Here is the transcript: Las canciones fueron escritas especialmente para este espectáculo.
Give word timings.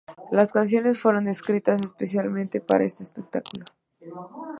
Las 0.31 0.51
canciones 0.51 0.99
fueron 0.99 1.27
escritas 1.27 1.79
especialmente 1.79 2.59
para 2.59 2.83
este 2.85 3.03
espectáculo. 3.03 3.65